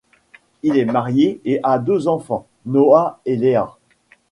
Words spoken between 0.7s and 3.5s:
est marié et a deux enfants, Noah et